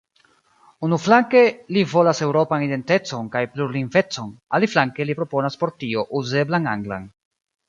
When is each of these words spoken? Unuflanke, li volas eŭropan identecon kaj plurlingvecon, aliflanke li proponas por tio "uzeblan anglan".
Unuflanke, 0.85 1.43
li 1.77 1.83
volas 1.91 2.21
eŭropan 2.27 2.65
identecon 2.69 3.29
kaj 3.35 3.43
plurlingvecon, 3.57 4.33
aliflanke 4.61 5.09
li 5.11 5.19
proponas 5.21 5.61
por 5.65 5.75
tio 5.85 6.09
"uzeblan 6.23 6.69
anglan". 6.75 7.07